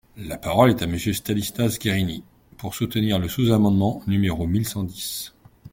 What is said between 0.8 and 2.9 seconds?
à Monsieur Stanislas Guerini, pour